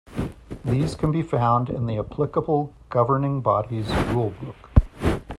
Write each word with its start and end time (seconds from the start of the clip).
These 0.65 0.95
can 0.95 1.11
be 1.11 1.21
found 1.21 1.69
in 1.69 1.85
the 1.85 1.99
applicable 1.99 2.73
governing 2.89 3.41
body's 3.41 3.87
rule 4.07 4.33
book. 4.41 4.55